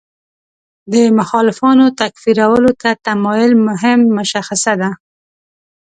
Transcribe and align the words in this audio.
د 0.91 0.93
مخالفانو 1.17 1.85
تکفیرولو 2.01 2.71
ته 2.81 2.89
تمایل 3.05 3.51
مهم 3.67 3.99
مشخصه 4.17 4.73
ده. 4.81 4.89